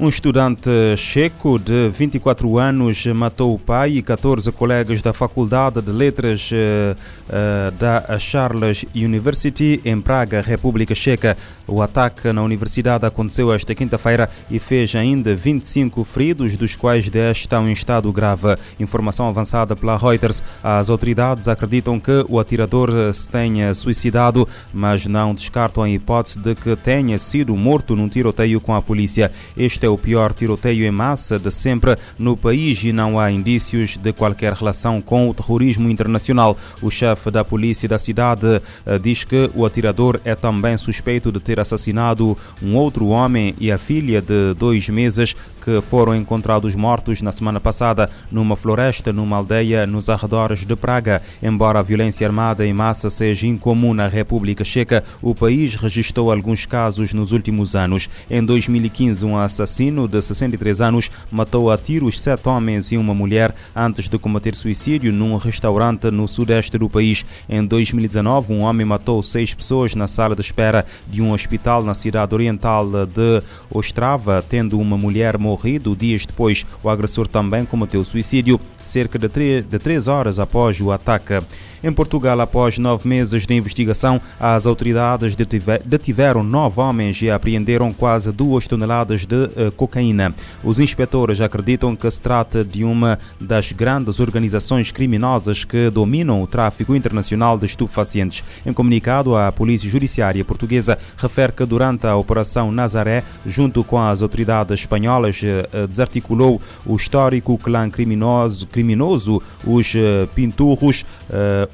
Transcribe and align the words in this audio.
Um 0.00 0.08
estudante 0.08 0.70
checo 0.96 1.58
de 1.58 1.88
24 1.88 2.56
anos 2.56 3.04
matou 3.06 3.52
o 3.52 3.58
pai 3.58 3.96
e 3.96 4.02
14 4.02 4.52
colegas 4.52 5.02
da 5.02 5.12
Faculdade 5.12 5.82
de 5.82 5.90
Letras 5.90 6.48
uh, 6.52 7.72
da 7.72 8.16
Charles 8.20 8.84
University 8.94 9.80
em 9.84 10.00
Praga, 10.00 10.40
República 10.40 10.94
Checa. 10.94 11.36
O 11.66 11.82
ataque 11.82 12.32
na 12.32 12.44
universidade 12.44 13.04
aconteceu 13.04 13.52
esta 13.52 13.74
quinta-feira 13.74 14.30
e 14.48 14.60
fez 14.60 14.94
ainda 14.94 15.34
25 15.34 16.04
feridos, 16.04 16.54
dos 16.54 16.76
quais 16.76 17.08
10 17.08 17.36
estão 17.36 17.68
em 17.68 17.72
estado 17.72 18.12
grave. 18.12 18.56
Informação 18.78 19.26
avançada 19.26 19.74
pela 19.74 19.96
Reuters. 19.98 20.44
As 20.62 20.88
autoridades 20.88 21.48
acreditam 21.48 21.98
que 21.98 22.24
o 22.28 22.38
atirador 22.38 22.90
se 23.12 23.28
tenha 23.28 23.74
suicidado, 23.74 24.46
mas 24.72 25.06
não 25.06 25.34
descartam 25.34 25.82
a 25.82 25.90
hipótese 25.90 26.38
de 26.38 26.54
que 26.54 26.76
tenha 26.76 27.18
sido 27.18 27.56
morto 27.56 27.96
num 27.96 28.08
tiroteio 28.08 28.60
com 28.60 28.76
a 28.76 28.80
polícia. 28.80 29.32
Este 29.56 29.87
é 29.88 29.90
o 29.90 29.98
pior 29.98 30.32
tiroteio 30.32 30.84
em 30.84 30.90
massa 30.90 31.38
de 31.38 31.50
sempre 31.50 31.96
no 32.18 32.36
país 32.36 32.82
e 32.84 32.92
não 32.92 33.18
há 33.18 33.30
indícios 33.30 33.96
de 33.96 34.12
qualquer 34.12 34.52
relação 34.52 35.00
com 35.00 35.28
o 35.28 35.34
terrorismo 35.34 35.88
internacional. 35.88 36.56
O 36.82 36.90
chefe 36.90 37.30
da 37.30 37.44
polícia 37.44 37.88
da 37.88 37.98
cidade 37.98 38.62
eh, 38.84 38.98
diz 38.98 39.24
que 39.24 39.50
o 39.54 39.64
atirador 39.64 40.20
é 40.24 40.34
também 40.34 40.76
suspeito 40.76 41.32
de 41.32 41.40
ter 41.40 41.58
assassinado 41.58 42.36
um 42.62 42.76
outro 42.76 43.08
homem 43.08 43.54
e 43.58 43.72
a 43.72 43.78
filha 43.78 44.20
de 44.20 44.54
dois 44.54 44.88
meses 44.88 45.34
que 45.68 45.82
foram 45.82 46.16
encontrados 46.16 46.74
mortos 46.74 47.20
na 47.20 47.30
semana 47.30 47.60
passada 47.60 48.08
numa 48.32 48.56
floresta 48.56 49.12
numa 49.12 49.36
aldeia 49.36 49.86
nos 49.86 50.08
arredores 50.08 50.64
de 50.64 50.74
Praga. 50.74 51.20
Embora 51.42 51.78
a 51.78 51.82
violência 51.82 52.26
armada 52.26 52.64
em 52.64 52.72
massa 52.72 53.10
seja 53.10 53.46
incomum 53.46 53.92
na 53.92 54.08
República 54.08 54.64
Checa, 54.64 55.04
o 55.20 55.34
país 55.34 55.74
registrou 55.74 56.32
alguns 56.32 56.64
casos 56.64 57.12
nos 57.12 57.32
últimos 57.32 57.76
anos. 57.76 58.08
Em 58.30 58.42
2015, 58.42 59.26
um 59.26 59.36
assassino 59.36 60.08
de 60.08 60.22
63 60.22 60.80
anos 60.80 61.10
matou 61.30 61.70
a 61.70 61.76
tiros 61.76 62.18
sete 62.18 62.48
homens 62.48 62.90
e 62.90 62.96
uma 62.96 63.12
mulher 63.12 63.54
antes 63.76 64.08
de 64.08 64.18
cometer 64.18 64.54
suicídio 64.54 65.12
num 65.12 65.36
restaurante 65.36 66.10
no 66.10 66.26
sudeste 66.26 66.78
do 66.78 66.88
país. 66.88 67.26
Em 67.46 67.62
2019, 67.62 68.54
um 68.54 68.62
homem 68.62 68.86
matou 68.86 69.22
seis 69.22 69.52
pessoas 69.52 69.94
na 69.94 70.08
sala 70.08 70.34
de 70.34 70.40
espera 70.40 70.86
de 71.06 71.20
um 71.20 71.30
hospital 71.30 71.84
na 71.84 71.92
cidade 71.92 72.34
oriental 72.34 72.86
de 73.06 73.42
Ostrava, 73.70 74.42
tendo 74.48 74.80
uma 74.80 74.96
mulher 74.96 75.36
morrida 75.36 75.57
morrido. 75.58 75.96
Dias 75.96 76.24
depois, 76.24 76.64
o 76.82 76.88
agressor 76.88 77.26
também 77.26 77.64
cometeu 77.64 78.04
suicídio, 78.04 78.60
cerca 78.84 79.18
de 79.18 79.28
três, 79.28 79.64
de 79.64 79.78
três 79.78 80.06
horas 80.06 80.38
após 80.38 80.80
o 80.80 80.92
ataque. 80.92 81.40
Em 81.82 81.92
Portugal, 81.92 82.40
após 82.40 82.76
nove 82.76 83.08
meses 83.08 83.46
de 83.46 83.54
investigação, 83.54 84.20
as 84.40 84.66
autoridades 84.66 85.36
detiveram 85.84 86.42
nove 86.42 86.80
homens 86.80 87.22
e 87.22 87.30
apreenderam 87.30 87.92
quase 87.92 88.32
duas 88.32 88.66
toneladas 88.66 89.24
de 89.24 89.36
uh, 89.36 89.70
cocaína. 89.76 90.34
Os 90.64 90.80
inspetores 90.80 91.40
acreditam 91.40 91.94
que 91.94 92.10
se 92.10 92.20
trata 92.20 92.64
de 92.64 92.82
uma 92.82 93.16
das 93.40 93.70
grandes 93.70 94.18
organizações 94.18 94.90
criminosas 94.90 95.64
que 95.64 95.88
dominam 95.88 96.42
o 96.42 96.48
tráfico 96.48 96.96
internacional 96.96 97.56
de 97.56 97.66
estupefacientes. 97.66 98.42
Em 98.66 98.72
comunicado, 98.72 99.36
a 99.36 99.52
Polícia 99.52 99.88
Judiciária 99.88 100.44
Portuguesa 100.44 100.98
refere 101.16 101.52
que 101.52 101.64
durante 101.64 102.08
a 102.08 102.16
Operação 102.16 102.72
Nazaré, 102.72 103.22
junto 103.46 103.84
com 103.84 104.00
as 104.00 104.20
autoridades 104.20 104.80
espanholas, 104.80 105.40
desarticulou 105.88 106.60
o 106.86 106.96
histórico 106.96 107.56
clã 107.58 107.88
criminoso, 107.90 108.66
criminoso 108.66 109.42
os 109.64 109.94
uh, 109.94 110.26
Pinturros, 110.34 111.04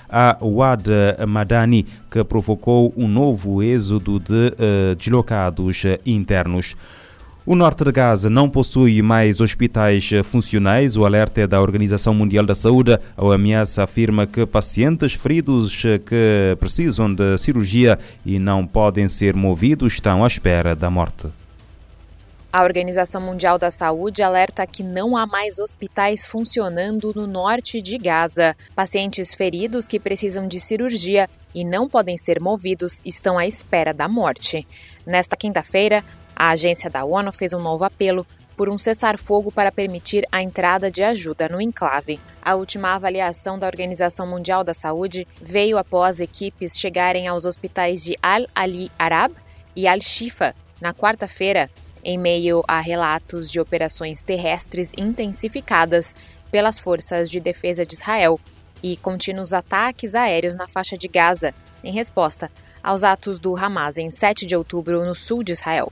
a 0.10 0.38
Wad 0.42 0.90
Madani, 1.28 1.86
que 2.10 2.24
provocou 2.24 2.94
um 2.96 3.08
novo 3.08 3.62
êxodo 3.62 4.20
de 4.20 4.34
uh, 4.34 4.96
deslocados 4.96 5.84
internos. 6.06 6.76
O 7.46 7.56
norte 7.56 7.84
de 7.84 7.92
Gaza 7.92 8.30
não 8.30 8.48
possui 8.48 9.02
mais 9.02 9.42
hospitais 9.42 10.12
funcionais. 10.24 10.96
O 10.96 11.04
alerta 11.04 11.42
é 11.42 11.48
da 11.48 11.60
Organização 11.60 12.14
Mundial 12.14 12.46
da 12.46 12.54
Saúde. 12.54 13.00
A 13.18 13.26
OMS 13.26 13.82
afirma 13.82 14.28
que 14.28 14.46
pacientes 14.46 15.14
feridos 15.14 15.82
que 16.06 16.56
precisam 16.60 17.12
de 17.12 17.40
cirurgia 17.40 17.98
e 18.24 18.38
não 18.38 18.68
podem 18.68 19.08
ser 19.08 19.36
movidos 19.36 19.94
estão 19.94 20.24
à 20.24 20.28
espera 20.28 20.76
da 20.76 20.92
morte. 20.92 21.28
A 22.52 22.64
Organização 22.64 23.22
Mundial 23.22 23.60
da 23.60 23.70
Saúde 23.70 24.24
alerta 24.24 24.66
que 24.66 24.82
não 24.82 25.16
há 25.16 25.28
mais 25.28 25.60
hospitais 25.60 26.26
funcionando 26.26 27.14
no 27.16 27.28
norte 27.28 27.80
de 27.80 27.96
Gaza. 27.96 28.58
Pacientes 28.76 29.36
feridos 29.36 29.88
que 29.88 30.00
precisam 30.00 30.48
de 30.48 30.60
cirurgia 30.60 31.30
e 31.54 31.64
não 31.64 31.88
podem 31.88 32.18
ser 32.18 32.40
movidos 32.40 33.02
estão 33.06 33.38
à 33.38 33.46
espera 33.46 33.94
da 33.94 34.08
morte. 34.08 34.68
Nesta 35.06 35.38
quinta-feira, 35.38 36.04
a 36.36 36.50
agência 36.50 36.90
da 36.90 37.06
ONU 37.06 37.32
fez 37.32 37.54
um 37.54 37.60
novo 37.60 37.84
apelo 37.84 38.26
por 38.58 38.68
um 38.68 38.80
cessar-fogo 38.80 39.52
para 39.52 39.72
permitir 39.72 40.26
a 40.32 40.42
entrada 40.42 40.90
de 40.90 41.04
ajuda 41.04 41.48
no 41.48 41.62
enclave. 41.62 42.20
A 42.42 42.56
última 42.56 42.96
avaliação 42.96 43.60
da 43.60 43.68
Organização 43.68 44.26
Mundial 44.26 44.64
da 44.64 44.74
Saúde 44.74 45.28
veio 45.40 45.78
após 45.78 46.20
equipes 46.20 46.80
chegarem 46.80 47.28
aos 47.28 47.46
hospitais 47.46 48.04
de 48.04 48.18
Al-Ali 48.24 48.92
Arab 48.98 49.36
e 49.76 49.88
Al-Shifa 49.88 50.56
na 50.82 50.96
quarta-feira 50.96 51.70
em 52.04 52.18
meio 52.18 52.64
a 52.68 52.80
relatos 52.80 53.52
de 53.52 53.60
operações 53.60 54.22
terrestres 54.22 54.92
intensificadas 54.98 56.16
pelas 56.52 56.80
forças 56.80 57.30
de 57.30 57.40
defesa 57.40 57.86
de 57.86 57.96
Israel 57.96 58.40
e 58.82 58.98
contínuos 58.98 59.54
ataques 59.54 60.16
aéreos 60.16 60.56
na 60.56 60.68
faixa 60.68 60.98
de 60.98 61.08
Gaza, 61.08 61.54
em 61.84 61.92
resposta 61.92 62.50
aos 62.84 63.04
atos 63.04 63.40
do 63.40 63.56
Hamas 63.56 63.98
em 63.98 64.10
7 64.10 64.46
de 64.46 64.56
outubro 64.56 65.06
no 65.06 65.16
sul 65.16 65.44
de 65.44 65.52
Israel. 65.52 65.92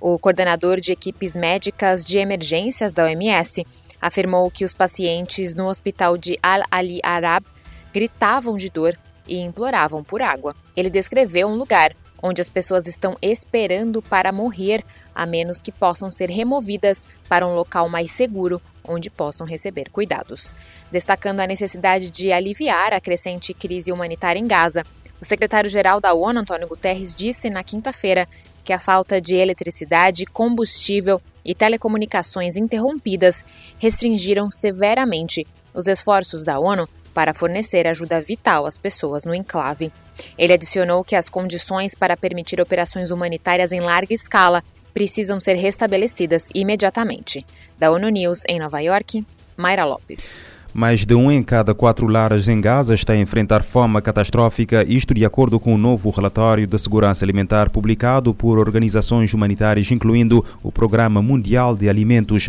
O 0.00 0.18
coordenador 0.18 0.80
de 0.80 0.92
equipes 0.92 1.34
médicas 1.34 2.04
de 2.04 2.18
emergências 2.18 2.92
da 2.92 3.04
OMS 3.04 3.66
afirmou 4.00 4.50
que 4.50 4.64
os 4.64 4.74
pacientes 4.74 5.54
no 5.54 5.66
hospital 5.66 6.16
de 6.16 6.38
Al-Ali 6.42 7.00
Arab 7.02 7.44
gritavam 7.92 8.56
de 8.56 8.70
dor 8.70 8.96
e 9.26 9.38
imploravam 9.40 10.04
por 10.04 10.22
água. 10.22 10.54
Ele 10.76 10.88
descreveu 10.88 11.48
um 11.48 11.56
lugar 11.56 11.94
onde 12.22 12.40
as 12.40 12.50
pessoas 12.50 12.86
estão 12.86 13.16
esperando 13.22 14.02
para 14.02 14.32
morrer, 14.32 14.84
a 15.14 15.24
menos 15.24 15.60
que 15.60 15.72
possam 15.72 16.10
ser 16.10 16.30
removidas 16.30 17.06
para 17.28 17.46
um 17.46 17.54
local 17.54 17.88
mais 17.88 18.10
seguro 18.10 18.60
onde 18.88 19.10
possam 19.10 19.46
receber 19.46 19.90
cuidados. 19.90 20.54
Destacando 20.90 21.40
a 21.40 21.46
necessidade 21.46 22.10
de 22.10 22.32
aliviar 22.32 22.92
a 22.92 23.00
crescente 23.00 23.52
crise 23.52 23.92
humanitária 23.92 24.40
em 24.40 24.46
Gaza, 24.46 24.84
o 25.20 25.24
secretário-geral 25.24 26.00
da 26.00 26.14
ONU, 26.14 26.40
Antônio 26.40 26.68
Guterres, 26.68 27.14
disse 27.14 27.50
na 27.50 27.62
quinta-feira 27.62 28.28
que 28.64 28.72
a 28.72 28.78
falta 28.78 29.20
de 29.20 29.34
eletricidade, 29.34 30.24
combustível 30.26 31.20
e 31.44 31.54
telecomunicações 31.54 32.56
interrompidas 32.56 33.44
restringiram 33.78 34.50
severamente 34.50 35.46
os 35.74 35.86
esforços 35.86 36.44
da 36.44 36.58
ONU 36.58 36.88
para 37.18 37.34
fornecer 37.34 37.84
ajuda 37.88 38.20
vital 38.20 38.64
às 38.64 38.78
pessoas 38.78 39.24
no 39.24 39.34
enclave. 39.34 39.90
Ele 40.38 40.52
adicionou 40.52 41.02
que 41.02 41.16
as 41.16 41.28
condições 41.28 41.92
para 41.92 42.16
permitir 42.16 42.60
operações 42.60 43.10
humanitárias 43.10 43.72
em 43.72 43.80
larga 43.80 44.14
escala 44.14 44.62
precisam 44.94 45.40
ser 45.40 45.54
restabelecidas 45.54 46.48
imediatamente. 46.54 47.44
Da 47.76 47.90
ONU 47.90 48.08
News 48.08 48.44
em 48.48 48.60
Nova 48.60 48.78
York, 48.78 49.26
Mayra 49.56 49.84
Lopes. 49.84 50.32
Mais 50.72 51.04
de 51.04 51.12
um 51.12 51.28
em 51.28 51.42
cada 51.42 51.74
quatro 51.74 52.06
lares 52.06 52.46
em 52.46 52.60
Gaza 52.60 52.94
está 52.94 53.14
a 53.14 53.16
enfrentar 53.16 53.64
fome 53.64 54.00
catastrófica, 54.00 54.84
isto 54.86 55.12
de 55.12 55.24
acordo 55.24 55.58
com 55.58 55.72
o 55.72 55.74
um 55.74 55.78
novo 55.78 56.10
relatório 56.10 56.68
de 56.68 56.78
segurança 56.78 57.24
alimentar 57.24 57.68
publicado 57.68 58.32
por 58.32 58.60
organizações 58.60 59.34
humanitárias, 59.34 59.90
incluindo 59.90 60.44
o 60.62 60.70
Programa 60.70 61.20
Mundial 61.20 61.74
de 61.74 61.88
Alimentos. 61.88 62.48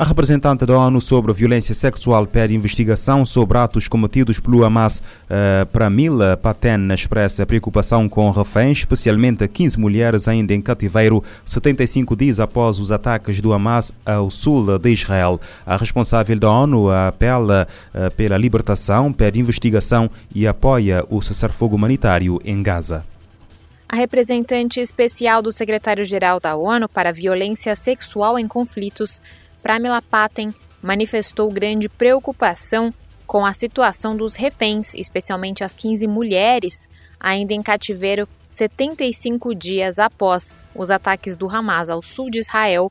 A 0.00 0.04
representante 0.04 0.64
da 0.64 0.78
ONU 0.78 0.98
sobre 0.98 1.30
violência 1.34 1.74
sexual 1.74 2.26
pede 2.26 2.54
investigação 2.54 3.26
sobre 3.26 3.58
atos 3.58 3.86
cometidos 3.86 4.40
pelo 4.40 4.64
Hamas. 4.64 5.00
Uh, 5.00 5.66
Pramila 5.66 6.38
Paten 6.38 6.90
expressa 6.94 7.44
preocupação 7.44 8.08
com 8.08 8.30
reféns, 8.30 8.78
especialmente 8.78 9.46
15 9.46 9.78
mulheres 9.78 10.26
ainda 10.26 10.54
em 10.54 10.62
cativeiro, 10.62 11.22
75 11.44 12.16
dias 12.16 12.40
após 12.40 12.78
os 12.78 12.90
ataques 12.90 13.42
do 13.42 13.52
Hamas 13.52 13.92
ao 14.06 14.30
sul 14.30 14.78
de 14.78 14.90
Israel. 14.90 15.38
A 15.66 15.76
responsável 15.76 16.38
da 16.38 16.50
ONU 16.50 16.90
apela 16.90 17.68
uh, 17.94 18.10
pela 18.14 18.38
libertação, 18.38 19.12
pede 19.12 19.38
investigação 19.38 20.10
e 20.34 20.46
apoia 20.46 21.04
o 21.10 21.20
cessar-fogo 21.20 21.76
humanitário 21.76 22.40
em 22.42 22.62
Gaza. 22.62 23.04
A 23.86 23.96
representante 23.96 24.80
especial 24.80 25.42
do 25.42 25.52
secretário-geral 25.52 26.40
da 26.40 26.56
ONU 26.56 26.88
para 26.88 27.10
a 27.10 27.12
violência 27.12 27.76
sexual 27.76 28.38
em 28.38 28.48
conflitos, 28.48 29.20
Pramila 29.62 30.02
Patten 30.02 30.54
manifestou 30.82 31.50
grande 31.50 31.88
preocupação 31.88 32.92
com 33.26 33.44
a 33.46 33.52
situação 33.52 34.16
dos 34.16 34.34
reféns, 34.34 34.94
especialmente 34.94 35.62
as 35.62 35.76
15 35.76 36.06
mulheres 36.06 36.88
ainda 37.20 37.52
em 37.52 37.62
cativeiro 37.62 38.28
75 38.50 39.54
dias 39.54 39.98
após 39.98 40.54
os 40.74 40.90
ataques 40.90 41.36
do 41.36 41.48
Hamas 41.48 41.90
ao 41.90 42.02
sul 42.02 42.30
de 42.30 42.38
Israel. 42.38 42.90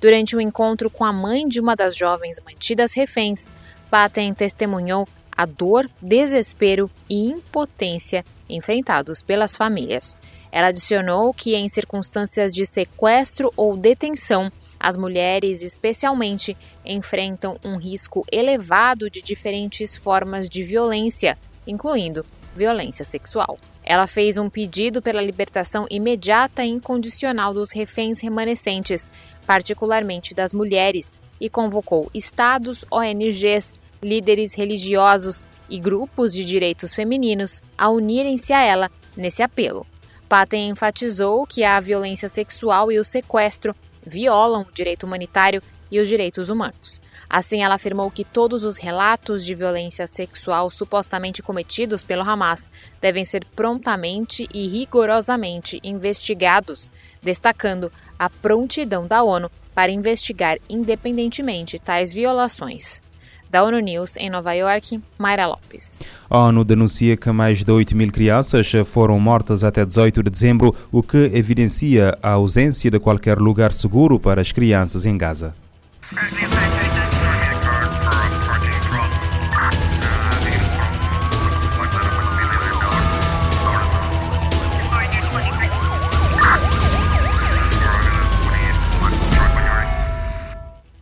Durante 0.00 0.36
um 0.36 0.40
encontro 0.40 0.90
com 0.90 1.04
a 1.04 1.12
mãe 1.12 1.46
de 1.46 1.60
uma 1.60 1.76
das 1.76 1.94
jovens 1.94 2.40
mantidas 2.44 2.92
reféns, 2.94 3.48
Patten 3.90 4.34
testemunhou 4.34 5.06
a 5.36 5.44
dor, 5.44 5.88
desespero 6.00 6.90
e 7.08 7.28
impotência 7.28 8.24
enfrentados 8.48 9.22
pelas 9.22 9.54
famílias. 9.54 10.16
Ela 10.50 10.68
adicionou 10.68 11.34
que, 11.34 11.54
em 11.54 11.68
circunstâncias 11.68 12.52
de 12.52 12.64
sequestro 12.64 13.52
ou 13.56 13.76
detenção, 13.76 14.50
as 14.86 14.96
mulheres, 14.96 15.62
especialmente, 15.62 16.56
enfrentam 16.84 17.58
um 17.64 17.76
risco 17.76 18.24
elevado 18.30 19.10
de 19.10 19.20
diferentes 19.20 19.96
formas 19.96 20.48
de 20.48 20.62
violência, 20.62 21.36
incluindo 21.66 22.24
violência 22.56 23.04
sexual. 23.04 23.58
Ela 23.82 24.06
fez 24.06 24.38
um 24.38 24.48
pedido 24.48 25.02
pela 25.02 25.20
libertação 25.20 25.86
imediata 25.90 26.64
e 26.64 26.68
incondicional 26.68 27.52
dos 27.52 27.72
reféns 27.72 28.20
remanescentes, 28.20 29.10
particularmente 29.44 30.36
das 30.36 30.52
mulheres, 30.52 31.18
e 31.40 31.50
convocou 31.50 32.08
estados, 32.14 32.84
ONGs, 32.88 33.74
líderes 34.00 34.54
religiosos 34.54 35.44
e 35.68 35.80
grupos 35.80 36.32
de 36.32 36.44
direitos 36.44 36.94
femininos 36.94 37.60
a 37.76 37.90
unirem-se 37.90 38.52
a 38.52 38.62
ela 38.62 38.88
nesse 39.16 39.42
apelo. 39.42 39.84
Patten 40.28 40.70
enfatizou 40.70 41.44
que 41.44 41.64
a 41.64 41.80
violência 41.80 42.28
sexual 42.28 42.92
e 42.92 43.00
o 43.00 43.04
sequestro 43.04 43.74
violam 44.06 44.62
o 44.62 44.72
direito 44.72 45.04
humanitário 45.04 45.60
e 45.90 46.00
os 46.00 46.08
direitos 46.08 46.48
humanos. 46.48 47.00
Assim, 47.28 47.62
ela 47.62 47.74
afirmou 47.74 48.10
que 48.10 48.24
todos 48.24 48.64
os 48.64 48.76
relatos 48.76 49.44
de 49.44 49.54
violência 49.54 50.06
sexual 50.06 50.70
supostamente 50.70 51.42
cometidos 51.42 52.02
pelo 52.02 52.22
Hamas 52.22 52.70
devem 53.00 53.24
ser 53.24 53.44
prontamente 53.44 54.48
e 54.54 54.66
rigorosamente 54.68 55.80
investigados, 55.82 56.90
destacando 57.22 57.90
a 58.18 58.30
prontidão 58.30 59.06
da 59.06 59.22
ONU 59.22 59.50
para 59.74 59.92
investigar 59.92 60.58
independentemente 60.68 61.78
tais 61.78 62.12
violações. 62.12 63.02
Da 63.50 63.62
ONU 63.62 63.78
News 63.80 64.16
em 64.16 64.28
Nova 64.28 64.52
York, 64.52 65.00
Mayra 65.18 65.46
Lopes. 65.46 66.00
A 66.28 66.38
ONU 66.38 66.64
denuncia 66.64 67.16
que 67.16 67.30
mais 67.30 67.64
de 67.64 67.70
8 67.70 67.96
mil 67.96 68.10
crianças 68.10 68.70
foram 68.84 69.18
mortas 69.18 69.62
até 69.62 69.84
18 69.84 70.22
de 70.22 70.30
dezembro, 70.30 70.74
o 70.90 71.02
que 71.02 71.30
evidencia 71.32 72.18
a 72.22 72.30
ausência 72.30 72.90
de 72.90 72.98
qualquer 72.98 73.38
lugar 73.38 73.72
seguro 73.72 74.18
para 74.18 74.40
as 74.40 74.52
crianças 74.52 75.06
em 75.06 75.16
Gaza. 75.16 75.54